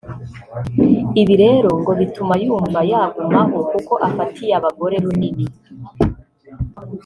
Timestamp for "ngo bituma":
1.79-2.33